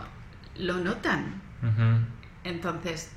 lo 0.58 0.78
notan. 0.78 1.40
Entonces, 2.44 3.10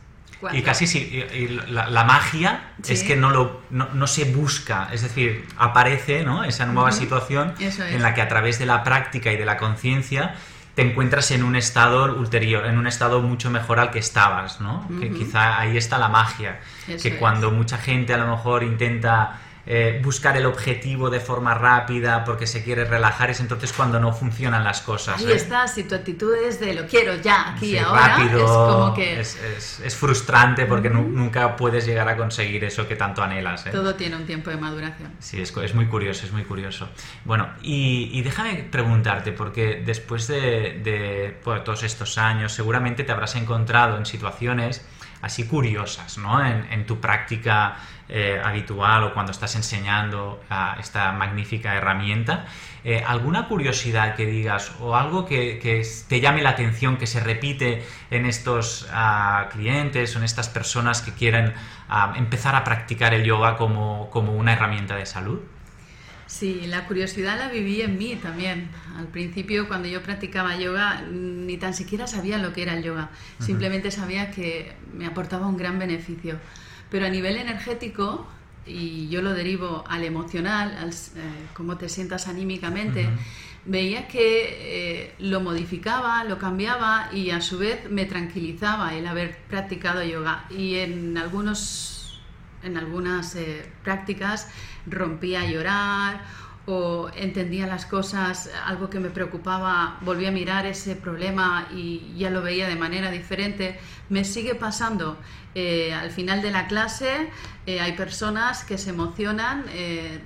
y 0.53 0.61
casi 0.63 0.87
sí, 0.87 1.23
la, 1.67 2.03
magia 2.03 2.71
es 2.87 3.03
que 3.03 3.15
no, 3.15 3.29
lo, 3.29 3.61
no, 3.69 4.07
se 4.07 4.25
busca, 4.25 4.89
es 4.91 5.03
decir, 5.03 5.45
aparece 5.57 6.23
¿no? 6.23 6.43
esa 6.43 6.65
nueva 6.65 6.91
situación 6.91 7.53
en 7.59 8.01
la 8.01 8.13
que 8.13 8.21
a 8.21 8.27
través 8.27 8.57
de 8.57 8.65
la 8.65 8.83
práctica 8.83 9.31
y 9.31 9.37
de 9.37 9.45
la 9.45 9.57
conciencia 9.57 10.35
te 10.73 10.81
encuentras 10.81 11.31
en 11.31 11.43
un 11.43 11.55
estado 11.55 12.15
ulterior, 12.15 12.65
en 12.65 12.77
un 12.77 12.87
estado 12.87 13.21
mucho 13.21 13.51
mejor 13.51 13.79
al 13.79 13.91
que 13.91 13.99
estabas, 13.99 14.61
¿no? 14.61 14.87
Que 14.99 15.11
quizá 15.11 15.59
ahí 15.59 15.77
está 15.77 15.97
la 15.97 16.07
magia, 16.07 16.59
que 17.01 17.17
cuando 17.17 17.51
mucha 17.51 17.77
gente 17.77 18.13
a 18.13 18.17
lo 18.17 18.27
mejor 18.27 18.63
intenta 18.63 19.39
eh, 19.65 20.01
buscar 20.03 20.37
el 20.37 20.45
objetivo 20.45 21.09
de 21.09 21.19
forma 21.19 21.53
rápida 21.53 22.23
porque 22.23 22.47
se 22.47 22.63
quiere 22.63 22.85
relajar, 22.85 23.29
es 23.29 23.39
entonces 23.39 23.71
cuando 23.73 23.99
no 23.99 24.11
funcionan 24.11 24.63
las 24.63 24.81
cosas. 24.81 25.19
Ahí 25.19 25.31
¿eh? 25.31 25.35
está, 25.35 25.67
si 25.67 25.83
tu 25.83 25.93
actitud 25.93 26.33
es 26.33 26.59
de 26.59 26.73
lo 26.73 26.87
quiero 26.87 27.15
ya, 27.15 27.51
aquí, 27.51 27.77
ahora, 27.77 28.17
rápido, 28.17 28.37
es 28.39 28.51
como 28.51 28.93
que... 28.93 29.19
Es, 29.19 29.95
frustrante 30.01 30.65
porque 30.65 30.89
nunca 30.89 31.55
puedes 31.55 31.85
llegar 31.85 32.09
a 32.09 32.17
conseguir 32.17 32.63
eso 32.63 32.87
que 32.87 32.95
tanto 32.95 33.21
anhelas. 33.21 33.67
¿eh? 33.67 33.69
Todo 33.71 33.93
tiene 33.93 34.15
un 34.15 34.25
tiempo 34.25 34.49
de 34.49 34.57
maduración. 34.57 35.11
Sí, 35.19 35.39
es, 35.39 35.55
es 35.55 35.75
muy 35.75 35.85
curioso, 35.85 36.25
es 36.25 36.31
muy 36.31 36.43
curioso. 36.43 36.89
Bueno, 37.23 37.49
y, 37.61 38.19
déjame 38.21 38.67
preguntarte, 38.71 39.31
porque 39.31 39.83
después 39.85 40.27
de, 40.27 41.39
todos 41.43 41.83
estos 41.83 42.17
años, 42.17 42.53
seguramente 42.53 43.03
te 43.03 43.11
habrás 43.11 43.35
encontrado 43.35 43.97
en 43.97 44.05
situaciones 44.05 44.83
así 45.21 45.45
curiosas, 45.45 46.17
¿no? 46.17 46.43
En, 46.43 46.85
tu 46.85 46.99
práctica 46.99 47.77
eh, 48.09 48.41
habitual 48.43 49.03
o 49.03 49.13
cuando 49.13 49.31
estás 49.31 49.55
enseñando 49.55 50.41
esta 50.79 51.11
magnífica 51.11 51.75
herramienta. 51.75 52.45
Eh, 52.83 53.03
¿Alguna 53.05 53.47
curiosidad 53.47 54.15
que 54.15 54.25
digas 54.25 54.71
o 54.79 54.95
algo 54.95 55.25
que, 55.25 55.59
te 56.07 56.19
llame 56.19 56.41
la 56.41 56.49
atención, 56.49 56.97
que 56.97 57.05
se 57.05 57.19
repite 57.19 57.85
en 58.09 58.25
estos 58.25 58.87
ah, 58.91 59.49
clientes 59.51 60.15
o 60.15 60.19
en 60.19 60.25
estas 60.25 60.49
personas 60.49 61.01
que 61.01 61.13
quieren 61.13 61.53
ah, 61.87 62.13
empezar 62.17 62.55
a 62.55 62.63
practicar 62.63 63.13
el 63.13 63.23
yoga 63.23 63.55
como, 63.57 64.09
como 64.09 64.33
una 64.33 64.53
herramienta 64.53 64.95
de 64.95 65.05
salud? 65.05 65.39
Sí, 66.31 66.61
la 66.65 66.87
curiosidad 66.87 67.37
la 67.37 67.49
viví 67.49 67.81
en 67.81 67.97
mí 67.97 68.15
también. 68.15 68.69
Al 68.97 69.07
principio, 69.07 69.67
cuando 69.67 69.89
yo 69.89 70.01
practicaba 70.01 70.55
yoga, 70.55 71.01
ni 71.11 71.57
tan 71.57 71.73
siquiera 71.73 72.07
sabía 72.07 72.37
lo 72.37 72.53
que 72.53 72.61
era 72.61 72.73
el 72.73 72.83
yoga. 72.83 73.09
Simplemente 73.39 73.91
sabía 73.91 74.31
que 74.31 74.71
me 74.93 75.05
aportaba 75.05 75.45
un 75.45 75.57
gran 75.57 75.77
beneficio. 75.77 76.39
Pero 76.89 77.05
a 77.05 77.09
nivel 77.09 77.35
energético, 77.35 78.25
y 78.65 79.09
yo 79.09 79.21
lo 79.21 79.33
derivo 79.33 79.83
al 79.89 80.05
emocional, 80.05 80.73
al 80.79 80.91
eh, 80.91 80.93
cómo 81.53 81.77
te 81.77 81.89
sientas 81.89 82.29
anímicamente, 82.29 83.09
veía 83.65 84.07
que 84.07 85.01
eh, 85.01 85.13
lo 85.19 85.41
modificaba, 85.41 86.23
lo 86.23 86.39
cambiaba 86.39 87.09
y 87.11 87.31
a 87.31 87.41
su 87.41 87.57
vez 87.57 87.91
me 87.91 88.05
tranquilizaba 88.05 88.95
el 88.95 89.05
haber 89.05 89.37
practicado 89.49 90.01
yoga. 90.01 90.45
Y 90.49 90.75
en 90.75 91.17
algunos 91.17 92.00
en 92.63 92.77
algunas 92.77 93.35
eh, 93.35 93.69
prácticas 93.83 94.47
rompía 94.87 95.41
a 95.41 95.45
llorar 95.45 96.21
o 96.67 97.09
entendía 97.15 97.65
las 97.65 97.85
cosas, 97.85 98.51
algo 98.65 98.89
que 98.89 98.99
me 98.99 99.09
preocupaba, 99.09 99.97
volvía 100.01 100.29
a 100.29 100.31
mirar 100.31 100.65
ese 100.67 100.95
problema 100.95 101.67
y 101.73 102.13
ya 102.17 102.29
lo 102.29 102.43
veía 102.43 102.67
de 102.67 102.75
manera 102.75 103.09
diferente. 103.09 103.79
Me 104.09 104.23
sigue 104.23 104.53
pasando. 104.53 105.17
Eh, 105.55 105.91
al 105.93 106.11
final 106.11 106.41
de 106.41 106.51
la 106.51 106.67
clase 106.67 107.29
eh, 107.65 107.81
hay 107.81 107.93
personas 107.93 108.63
que 108.63 108.77
se 108.77 108.91
emocionan, 108.91 109.65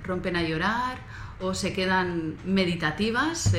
rompen 0.04 0.36
a 0.36 0.44
llorar 0.44 0.98
o 1.40 1.54
se 1.54 1.74
quedan 1.74 2.36
meditativas, 2.46 3.54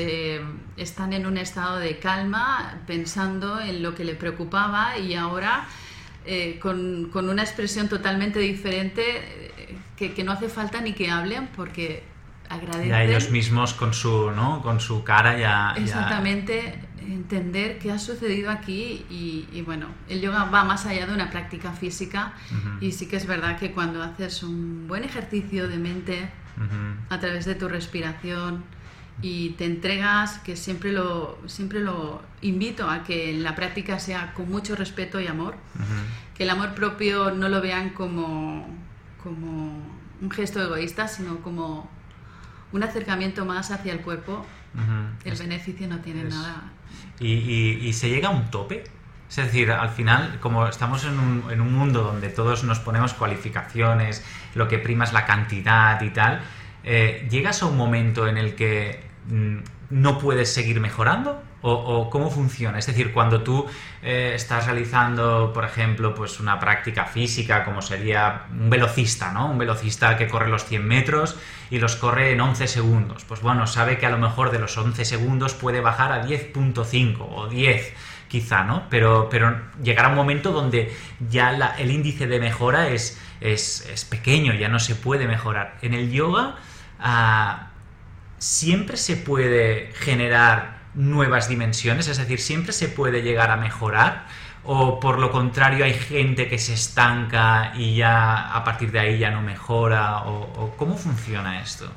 están 0.77 1.13
en 1.13 1.25
un 1.25 1.37
estado 1.37 1.77
de 1.77 1.99
calma 1.99 2.81
pensando 2.87 3.59
en 3.59 3.83
lo 3.83 3.95
que 3.95 4.05
le 4.05 4.15
preocupaba 4.15 4.97
y 4.97 5.15
ahora 5.15 5.67
eh, 6.27 6.59
con, 6.59 7.09
con, 7.11 7.29
una 7.29 7.41
expresión 7.41 7.87
totalmente 7.87 8.39
diferente 8.39 9.01
eh, 9.05 9.77
que, 9.95 10.13
que, 10.13 10.23
no 10.23 10.33
hace 10.33 10.49
falta 10.49 10.81
ni 10.81 10.93
que 10.93 11.09
hablen 11.09 11.47
porque 11.55 12.03
agradecen. 12.49 12.93
a 12.93 13.03
ellos 13.03 13.29
mismos 13.29 13.73
con 13.73 13.93
su, 13.93 14.31
¿no? 14.31 14.61
con 14.61 14.79
su 14.79 15.03
cara 15.03 15.37
ya... 15.37 15.73
Exactamente, 15.77 16.79
entender 16.99 17.79
qué 17.79 17.91
ha 17.91 17.99
sucedido 17.99 18.51
aquí 18.51 19.05
y, 19.09 19.47
y, 19.51 19.61
bueno, 19.61 19.87
el 20.09 20.21
yoga 20.21 20.45
va 20.45 20.63
más 20.63 20.85
allá 20.85 21.07
de 21.07 21.13
una 21.13 21.29
práctica 21.29 21.71
física 21.71 22.33
y 22.81 22.91
sí 22.91 23.07
que 23.07 23.15
es 23.15 23.25
verdad 23.25 23.57
que 23.57 23.71
cuando 23.71 24.03
haces 24.03 24.43
un 24.43 24.87
buen 24.87 25.03
ejercicio 25.03 25.67
de 25.67 25.77
mente 25.77 26.29
a 27.09 27.19
través 27.19 27.45
de 27.45 27.55
tu 27.55 27.69
respiración 27.69 28.63
y 29.21 29.51
te 29.51 29.65
entregas, 29.65 30.39
que 30.39 30.55
siempre 30.55 30.91
lo, 30.91 31.39
siempre 31.47 31.79
lo 31.79 32.21
invito 32.41 32.89
a 32.89 33.03
que 33.03 33.33
la 33.33 33.55
práctica 33.55 33.99
sea 33.99 34.33
con 34.33 34.49
mucho 34.49 34.75
respeto 34.75 35.19
y 35.19 35.27
amor, 35.27 35.55
que 36.35 36.43
el 36.43 36.49
amor 36.49 36.75
propio 36.75 37.31
no 37.31 37.49
lo 37.49 37.61
vean 37.61 37.89
como, 37.91 38.67
como 39.23 39.81
un 40.21 40.31
gesto 40.31 40.61
egoísta, 40.61 41.07
sino 41.07 41.39
como 41.39 41.89
un 42.71 42.83
acercamiento 42.83 43.45
más 43.45 43.71
hacia 43.71 43.93
el 43.93 44.01
cuerpo. 44.01 44.45
El 45.25 45.35
beneficio 45.35 45.87
no 45.87 45.99
tiene 45.99 46.25
nada. 46.25 46.71
¿Y, 47.19 47.91
se 47.93 48.09
llega 48.09 48.29
a 48.29 48.31
un 48.31 48.51
tope? 48.51 48.83
Es 49.29 49.35
decir, 49.35 49.71
al 49.71 49.89
final, 49.89 50.39
como 50.39 50.67
estamos 50.67 51.03
en 51.05 51.19
un, 51.19 51.51
en 51.51 51.59
un 51.59 51.73
mundo 51.73 52.03
donde 52.03 52.29
todos 52.29 52.63
nos 52.63 52.79
ponemos 52.79 53.13
cualificaciones, 53.13 54.23
lo 54.53 54.67
que 54.67 54.77
prima 54.77 55.03
es 55.03 55.11
la 55.11 55.25
cantidad 55.25 55.99
y 56.01 56.11
tal, 56.11 56.41
eh, 56.83 57.27
¿llegas 57.29 57.63
a 57.63 57.65
un 57.65 57.75
momento 57.75 58.27
en 58.27 58.37
el 58.37 58.55
que 58.55 59.06
no 59.89 60.17
puedes 60.19 60.53
seguir 60.53 60.79
mejorando? 60.79 61.43
O, 61.61 62.09
cómo 62.09 62.29
funciona? 62.29 62.79
Es 62.79 62.85
decir, 62.85 63.11
cuando 63.11 63.41
tú 63.41 63.65
eh, 64.01 64.31
estás 64.35 64.67
realizando, 64.67 65.51
por 65.53 65.65
ejemplo, 65.65 66.15
pues 66.15 66.39
una 66.39 66.59
práctica 66.59 67.05
física, 67.05 67.65
como 67.65 67.81
sería 67.81 68.45
un 68.51 68.69
velocista, 68.69 69.33
¿no? 69.33 69.49
Un 69.49 69.57
velocista 69.57 70.15
que 70.17 70.27
corre 70.27 70.47
los 70.47 70.63
100 70.65 70.87
metros 70.87 71.35
y 71.69 71.79
los 71.79 71.97
corre 71.97 72.31
en 72.31 72.39
11 72.39 72.67
segundos. 72.67 73.25
Pues 73.25 73.41
bueno, 73.41 73.67
sabe 73.67 73.97
que 73.97 74.05
a 74.05 74.09
lo 74.09 74.17
mejor 74.17 74.51
de 74.51 74.59
los 74.59 74.77
11 74.77 75.03
segundos 75.03 75.55
puede 75.55 75.81
bajar 75.81 76.13
a 76.13 76.25
10.5 76.25 77.17
o 77.19 77.47
10 77.47 77.93
quizá, 78.27 78.63
¿no? 78.63 78.83
Pero, 78.89 79.27
pero 79.29 79.59
llegará 79.81 80.09
un 80.09 80.15
momento 80.15 80.51
donde 80.51 80.95
ya 81.29 81.75
el 81.77 81.91
índice 81.91 82.27
de 82.27 82.39
mejora 82.39 82.89
es, 82.89 83.19
es, 83.41 84.05
pequeño, 84.09 84.53
ya 84.53 84.69
no 84.69 84.79
se 84.79 84.95
puede 84.95 85.27
mejorar. 85.27 85.77
En 85.81 85.93
el 85.93 86.11
yoga 86.11 86.55
ah, 86.99 87.71
siempre 88.37 88.97
se 88.97 89.17
puede 89.17 89.91
generar 89.93 90.77
nuevas 90.93 91.47
dimensiones, 91.47 92.07
es 92.07 92.17
decir, 92.17 92.39
siempre 92.39 92.73
se 92.73 92.87
puede 92.87 93.21
llegar 93.21 93.51
a 93.51 93.57
mejorar 93.57 94.25
o 94.69 94.99
por 94.99 95.17
lo 95.17 95.31
contrario 95.31 95.85
hay 95.85 95.93
gente 95.93 96.49
que 96.49 96.57
se 96.57 96.73
estanca 96.73 97.71
y 97.75 97.95
ya 97.95 98.53
a 98.53 98.63
partir 98.65 98.91
de 98.91 98.99
ahí 98.99 99.17
ya 99.17 99.31
no 99.31 99.41
mejora 99.41 100.23
o, 100.25 100.73
cómo 100.75 100.97
funciona 100.97 101.61
esto? 101.61 101.89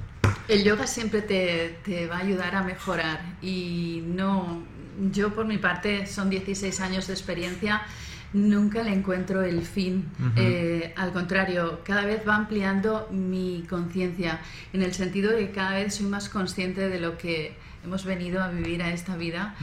El 0.47 0.62
yoga 0.62 0.87
siempre 0.87 1.23
te, 1.23 1.80
te, 1.85 2.06
va 2.06 2.16
a 2.16 2.20
ayudar 2.20 2.54
a 2.54 2.62
mejorar 2.62 3.20
y 3.42 4.02
no, 4.06 4.62
yo 5.11 5.35
por 5.35 5.47
mi 5.47 5.59
parte 5.59 6.06
son 6.06 6.30
16 6.30 6.80
años 6.80 7.06
de 7.09 7.14
experiencia, 7.14 7.82
nunca 8.33 8.83
le 8.83 8.93
encuentro 8.93 9.43
el 9.43 9.63
fin. 9.63 10.09
Eh, 10.37 10.93
al 10.97 11.13
contrario, 11.13 11.81
cada 11.85 12.05
vez 12.05 12.23
va 12.27 12.37
ampliando 12.37 13.09
mi 13.11 13.65
conciencia, 13.69 14.41
en 14.73 14.83
el 14.83 14.95
sentido 14.95 15.33
de 15.33 15.47
que 15.47 15.51
cada 15.53 15.75
vez 15.75 15.95
soy 15.97 16.07
más 16.07 16.29
consciente 16.29 16.89
de 16.89 17.01
lo 17.01 17.19
que 17.19 17.57
hemos 17.85 18.05
venido 18.05 18.43
a 18.43 18.49
vivir 18.49 18.83
a 18.83 18.93
esta 18.93 19.17
vida 19.17 19.55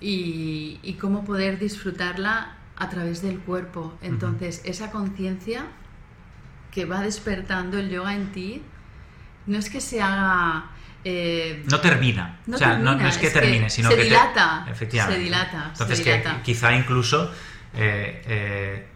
y, 0.00 0.96
cómo 1.00 1.24
poder 1.24 1.58
disfrutarla 1.58 2.56
a 2.76 2.88
través 2.88 3.22
del 3.22 3.38
cuerpo. 3.38 3.96
Entonces, 4.02 4.62
esa 4.64 4.90
conciencia 4.90 5.66
que 6.70 6.84
va 6.84 7.02
despertando 7.02 7.78
el 7.78 7.90
yoga 7.90 8.14
en 8.14 8.32
ti, 8.32 8.62
no 9.46 9.58
es 9.58 9.68
que 9.68 9.80
se 9.80 10.00
haga 10.00 10.70
eh, 11.04 11.64
no 11.68 11.80
termina. 11.80 12.38
o 12.52 12.56
sea, 12.56 12.78
no, 12.78 12.92
es 13.06 13.18
que 13.18 13.30
termine, 13.30 13.68
sino 13.68 13.90
se 13.90 13.96
que 13.96 14.04
dilata, 14.04 14.66
efectivamente. 14.70 15.18
Se 15.18 15.24
dilata. 15.24 15.68
Entonces, 15.72 16.00
que 16.00 16.22
quizá 16.44 16.74
incluso 16.76 17.32
eh, 17.74 18.22
eh, 18.26 18.86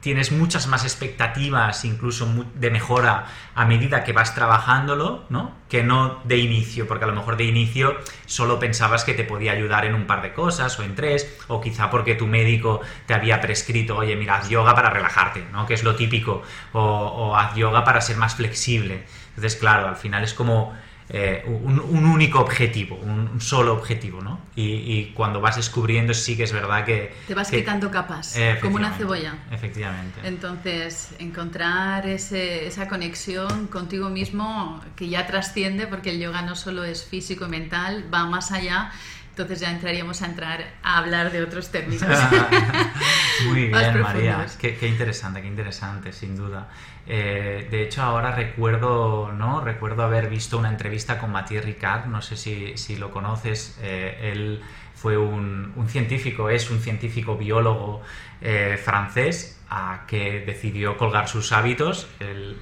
tienes 0.00 0.30
muchas 0.30 0.68
más 0.68 0.84
expectativas, 0.84 1.84
incluso 1.84 2.32
de 2.54 2.70
mejora 2.70 3.26
a 3.56 3.64
medida 3.64 4.04
que 4.04 4.12
vas 4.12 4.36
trabajándolo, 4.36 5.24
¿no? 5.30 5.52
Que 5.68 5.82
no 5.82 6.20
de 6.22 6.36
inicio, 6.36 6.86
porque 6.86 7.04
a 7.04 7.08
lo 7.08 7.14
mejor 7.14 7.36
de 7.36 7.44
inicio 7.44 7.96
solo 8.26 8.60
pensabas 8.60 9.02
que 9.02 9.14
te 9.14 9.24
podía 9.24 9.50
ayudar 9.50 9.84
en 9.84 9.94
un 9.96 10.06
par 10.06 10.22
de 10.22 10.32
cosas 10.32 10.78
o 10.78 10.84
en 10.84 10.94
tres, 10.94 11.36
o 11.48 11.60
quizá 11.60 11.90
porque 11.90 12.14
tu 12.14 12.28
médico 12.28 12.82
te 13.06 13.14
había 13.14 13.40
prescrito, 13.40 13.96
oye, 13.96 14.14
mira, 14.14 14.36
haz 14.36 14.48
yoga 14.48 14.74
para 14.76 14.90
relajarte, 14.90 15.44
¿no? 15.50 15.66
Que 15.66 15.74
es 15.74 15.82
lo 15.82 15.96
típico, 15.96 16.42
o, 16.72 16.80
o 16.80 17.36
haz 17.36 17.56
yoga 17.56 17.82
para 17.82 18.00
ser 18.00 18.16
más 18.16 18.36
flexible. 18.36 19.06
Entonces, 19.30 19.56
claro, 19.56 19.88
al 19.88 19.96
final 19.96 20.22
es 20.22 20.34
como 20.34 20.72
eh, 21.08 21.44
un, 21.46 21.78
único 21.78 22.40
objetivo, 22.40 22.96
un, 22.96 23.40
solo 23.40 23.72
objetivo, 23.74 24.20
¿no? 24.20 24.40
Y, 24.56 25.12
cuando 25.14 25.40
vas 25.40 25.56
descubriendo 25.56 26.14
sí 26.14 26.36
que 26.36 26.44
es 26.44 26.52
verdad 26.52 26.84
que... 26.84 27.14
Te 27.26 27.34
vas 27.34 27.50
quitando 27.50 27.90
capas, 27.90 28.36
como 28.60 28.76
una 28.76 28.92
cebolla. 28.92 29.34
Efectivamente. 29.50 30.20
Entonces, 30.24 31.14
encontrar 31.18 32.06
esa 32.06 32.88
conexión 32.88 33.66
contigo 33.66 34.08
mismo 34.08 34.82
que 34.96 35.08
ya 35.08 35.26
trasciende, 35.26 35.86
porque 35.86 36.10
el 36.10 36.20
yoga 36.20 36.42
no 36.42 36.56
solo 36.56 36.84
es 36.84 37.04
físico 37.04 37.46
y 37.46 37.48
mental, 37.48 38.06
va 38.12 38.26
más 38.26 38.50
allá 38.52 38.90
entonces 39.36 39.60
ya 39.60 39.70
entraríamos 39.70 40.22
a 40.22 40.26
entrar 40.26 40.64
a 40.82 40.96
hablar 40.96 41.30
de 41.30 41.42
otros 41.42 41.68
términos. 41.70 42.08
Muy 43.48 43.66
bien, 43.66 44.00
María. 44.00 44.46
Qué, 44.58 44.78
qué, 44.78 44.88
interesante, 44.88 45.42
qué 45.42 45.46
interesante, 45.46 46.10
sin 46.14 46.34
duda. 46.34 46.68
Eh, 47.06 47.68
de 47.70 47.82
hecho, 47.82 48.00
ahora 48.00 48.34
recuerdo, 48.34 49.32
¿no? 49.32 49.60
Recuerdo 49.60 50.04
haber 50.04 50.30
visto 50.30 50.56
una 50.56 50.70
entrevista 50.70 51.18
con 51.18 51.32
Mathieu 51.32 51.60
Ricard, 51.60 52.06
no 52.06 52.22
sé 52.22 52.38
si, 52.38 52.78
si 52.78 52.96
lo 52.96 53.10
conoces. 53.10 53.76
Eh, 53.82 54.32
él 54.32 54.62
fue 54.96 55.16
un, 55.16 55.72
científico, 55.88 56.50
es 56.50 56.70
un 56.70 56.80
científico 56.80 57.36
biólogo 57.36 58.02
eh, 58.40 58.80
francés 58.82 59.62
a 59.68 60.04
que 60.06 60.42
decidió 60.44 60.96
colgar 60.96 61.28
sus 61.28 61.52
hábitos. 61.52 62.08
Él 62.18 62.58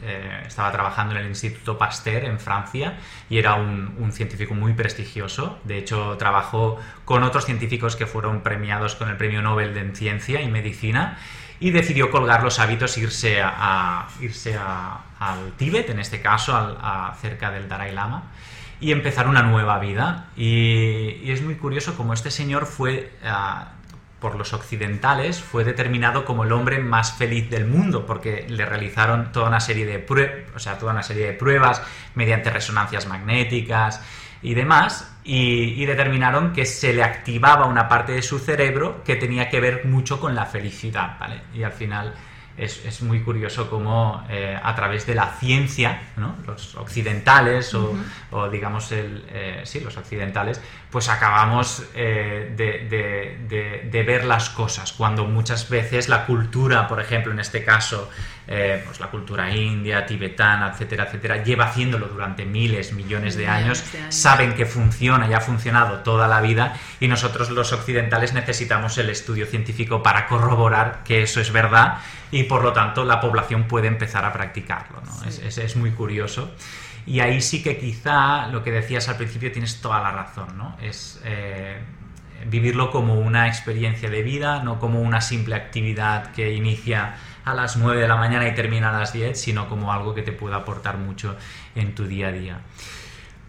estaba 0.47 0.73
trabajando 0.73 1.15
en 1.15 1.23
el 1.23 1.29
Instituto 1.29 1.79
Pasteur 1.79 2.25
en 2.25 2.39
Francia 2.41 2.99
y 3.31 3.39
era 3.39 3.55
un, 3.55 4.11
científico 4.13 4.55
muy 4.55 4.73
prestigioso. 4.73 5.59
De 5.65 5.79
hecho, 5.79 6.17
trabajó 6.19 6.79
con 7.05 7.23
otros 7.23 7.45
científicos 7.45 7.97
que 7.97 8.07
fueron 8.07 8.43
premiados 8.43 8.95
con 8.95 9.09
el 9.09 9.17
Premio 9.17 9.43
Nobel 9.43 9.75
de 9.75 9.95
Ciencia 9.95 10.41
y 10.41 10.51
Medicina 10.51 11.19
y 11.61 11.71
decidió 11.71 12.11
colgar 12.11 12.43
los 12.43 12.59
hábitos, 12.59 12.99
irse, 12.99 13.41
a, 13.43 14.09
irse 14.21 14.57
al 14.57 15.53
Tíbet, 15.57 15.89
en 15.91 15.99
este 15.99 16.21
caso, 16.21 16.55
a, 16.55 17.17
cerca 17.21 17.51
del 17.51 17.69
Dalai 17.69 17.93
Lama, 17.93 18.25
y 18.85 18.93
empezar 18.93 19.29
una 19.29 19.43
nueva 19.43 19.79
vida. 19.79 20.27
Y, 20.37 21.31
es 21.31 21.41
muy 21.41 21.55
curioso 21.55 21.97
como 21.97 22.13
este 22.13 22.31
señor 22.31 22.67
fue, 22.67 23.15
ah, 23.25 23.69
por 24.21 24.37
los 24.37 24.53
occidentales, 24.53 25.41
fue 25.41 25.65
determinado 25.65 26.27
como 26.27 26.45
el 26.45 26.53
hombre 26.53 26.81
más 26.81 27.15
feliz 27.15 27.49
del 27.49 27.67
mundo, 27.67 28.05
porque 28.05 28.45
le 28.47 28.67
realizaron 28.67 29.33
toda 29.33 29.49
una 29.49 29.61
serie 29.61 29.87
de, 29.87 30.45
o 30.55 30.59
sea, 30.59 30.79
toda 30.79 30.93
una 30.93 31.03
serie 31.03 31.25
de 31.29 31.33
pruebas 31.33 31.81
mediante 32.15 32.51
resonancias 32.51 33.07
magnéticas 33.07 34.03
y 34.43 34.53
demás, 34.53 35.17
y, 35.25 35.83
determinaron 35.87 36.53
que 36.53 36.67
se 36.67 36.93
le 36.93 37.03
activaba 37.03 37.65
una 37.65 37.89
parte 37.89 38.13
de 38.13 38.21
su 38.21 38.39
cerebro 38.39 39.03
que 39.03 39.17
tenía 39.17 39.49
que 39.49 39.61
ver 39.61 39.87
mucho 39.87 40.21
con 40.21 40.35
la 40.35 40.45
felicidad, 40.45 41.19
¿vale? 41.19 41.41
Y 41.55 41.63
al 41.63 41.73
final 41.73 42.13
es, 42.57 43.03
muy 43.03 43.21
curioso 43.21 43.69
cómo 43.69 44.25
eh, 44.31 44.59
a 44.63 44.75
través 44.75 45.07
de 45.07 45.15
la 45.15 45.33
ciencia, 45.41 46.01
¿no? 46.17 46.37
los 46.47 46.77
occidentales 46.77 47.75
o, 47.75 48.49
digamos 48.51 48.93
el, 48.93 49.25
eh, 49.29 49.63
sí, 49.65 49.81
los 49.81 49.97
occidentales, 49.97 50.61
pues 50.91 51.09
acabamos 51.09 51.85
eh, 51.95 52.53
de, 52.57 54.03
ver 54.05 54.25
las 54.25 54.51
cosas, 54.51 54.93
cuando 54.93 55.25
muchas 55.25 55.69
veces 55.69 56.09
la 56.09 56.27
cultura, 56.27 56.87
por 56.87 57.01
ejemplo, 57.01 57.33
en 57.33 57.41
este 57.41 57.65
caso, 57.65 58.09
pues 58.47 59.01
la 59.01 59.07
cultura 59.07 59.51
india, 59.51 60.05
tibetana, 60.05 60.69
etcétera, 60.69 61.05
etcétera, 61.05 61.43
lleva 61.43 61.65
haciéndolo 61.65 62.09
durante 62.09 62.45
miles, 62.45 62.93
millones 62.93 63.37
de 63.37 63.49
años, 63.49 63.83
saben 64.11 64.55
que 64.55 64.67
funciona 64.67 65.27
y 65.27 65.33
ha 65.33 65.41
funcionado 65.41 66.01
toda 66.01 66.29
la 66.29 66.43
vida 66.43 66.77
y 67.01 67.09
nosotros 67.09 67.51
los 67.51 67.73
occidentales 67.73 68.35
necesitamos 68.35 68.99
el 68.99 69.09
estudio 69.09 69.47
científico 69.47 70.03
para 70.03 70.27
corroborar 70.27 71.03
que 71.05 71.23
eso 71.23 71.41
es 71.41 71.51
verdad 71.51 71.99
y 72.35 72.44
por 72.45 72.63
lo 72.63 72.73
tanto 72.73 73.05
la 73.05 73.21
población 73.21 73.65
puede 73.65 73.89
empezar 73.89 74.25
a 74.25 74.33
practicarlo. 74.33 75.03
Es, 75.27 75.77
muy 75.77 75.91
curioso. 75.91 76.51
Y 77.07 77.21
ahí 77.21 77.41
sí 77.41 77.63
que 77.63 77.79
quizá 77.79 78.49
lo 78.49 78.63
que 78.63 78.71
decías 78.71 79.09
al 79.09 79.17
principio 79.17 79.53
tienes 79.53 79.81
toda 79.81 80.01
la 80.01 80.11
razón, 80.11 80.57
¿no? 80.57 80.77
Es 80.81 81.21
eh, 81.25 81.79
vivirlo 82.47 82.91
como 82.91 83.15
una 83.15 83.47
experiencia 83.49 84.09
de 84.09 84.23
vida, 84.23 84.63
no 84.63 84.79
como 84.79 85.01
una 85.01 85.21
simple 85.21 85.55
actividad 85.55 86.33
que 86.33 86.53
inicia 86.53 87.17
a 87.45 87.55
las 87.55 87.77
9 87.77 88.01
de 88.01 88.09
la 88.09 88.17
mañana 88.17 88.49
y 88.49 88.55
termina 88.55 88.89
a 88.89 88.99
las 88.99 89.13
10, 89.13 89.39
sino 89.39 89.69
como 89.69 89.93
algo 89.93 90.15
que 90.15 90.23
te 90.23 90.33
pueda 90.33 90.57
aportar 90.57 90.97
mucho 90.97 91.37
en 91.75 91.95
tu 91.95 92.07
día 92.07 92.29
a 92.29 92.33
día. 92.33 92.61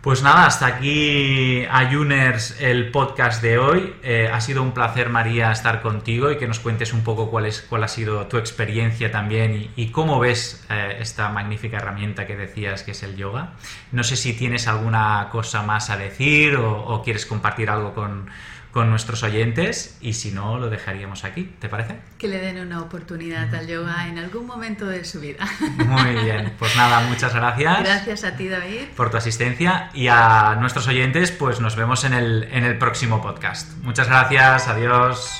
Pues 0.05 0.21
nada, 0.21 0.45
hasta 0.45 0.67
aquí 0.67 1.65
Ayuners 1.67 2.61
el 2.61 2.91
podcast 2.91 3.41
de 3.41 3.57
hoy. 3.57 3.95
Eh, 4.03 4.29
ha 4.31 4.39
sido 4.39 4.61
un 4.61 4.71
placer, 4.71 5.09
María, 5.09 5.51
estar 5.51 5.81
contigo 5.81 6.29
y 6.29 6.37
que 6.37 6.47
nos 6.47 6.59
cuentes 6.59 6.93
un 6.93 7.03
poco 7.03 7.31
cuál, 7.31 7.47
es, 7.47 7.63
cuál 7.63 7.83
ha 7.83 7.87
sido 7.87 8.27
tu 8.27 8.37
experiencia 8.37 9.09
también 9.09 9.71
y, 9.75 9.87
cómo 9.87 10.19
ves 10.19 10.63
eh, 10.69 10.97
esta 10.99 11.29
magnífica 11.29 11.77
herramienta 11.77 12.27
que 12.27 12.35
decías 12.35 12.83
que 12.83 12.91
es 12.91 13.01
el 13.01 13.15
yoga. 13.15 13.53
No 13.91 14.03
sé 14.03 14.15
si 14.15 14.33
tienes 14.33 14.67
alguna 14.67 15.29
cosa 15.31 15.63
más 15.63 15.89
a 15.89 15.97
decir 15.97 16.55
o, 16.55 17.01
quieres 17.03 17.25
compartir 17.25 17.71
algo 17.71 17.95
con, 17.95 18.29
con 18.75 18.89
nuestros 18.89 19.23
oyentes 19.23 19.95
y 20.01 20.11
si 20.11 20.31
no, 20.31 20.59
lo 20.59 20.69
dejaríamos 20.69 21.23
aquí. 21.23 21.49
¿Te 21.59 21.69
parece? 21.69 21.95
Que 22.17 22.27
le 22.27 22.39
den 22.39 22.59
una 22.59 22.81
oportunidad 22.81 23.55
al 23.55 23.67
yoga 23.67 24.09
en 24.09 24.17
algún 24.17 24.45
momento 24.45 24.85
de 24.85 25.05
su 25.05 25.21
vida. 25.21 25.47
Muy 25.77 26.21
bien, 26.25 26.51
pues 26.59 26.75
nada, 26.75 26.99
muchas 27.07 27.33
gracias. 27.33 27.79
Gracias 27.79 28.25
a 28.25 28.35
ti, 28.35 28.49
David. 28.49 28.89
Por 28.97 29.11
tu 29.11 29.15
asistencia 29.15 29.91
y 29.93 30.09
a 30.09 30.57
nuestros 30.59 30.89
oyentes, 30.89 31.31
pues 31.31 31.61
nos 31.61 31.77
vemos 31.77 32.03
en 32.03 32.15
el, 32.15 32.49
en 32.51 32.65
el 32.65 32.77
próximo 32.77 33.21
podcast. 33.21 33.71
Muchas 33.81 34.09
gracias, 34.09 34.67
adiós. 34.67 35.31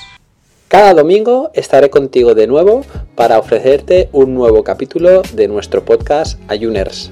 Cada 0.69 0.93
domingo 0.93 1.51
estaré 1.53 1.89
contigo 1.89 2.35
de 2.35 2.47
nuevo 2.47 2.85
para 3.15 3.37
ofrecerte 3.37 4.07
un 4.13 4.33
nuevo 4.33 4.63
capítulo 4.63 5.23
de 5.33 5.49
nuestro 5.49 5.83
podcast 5.83 6.39
Ayuners. 6.49 7.11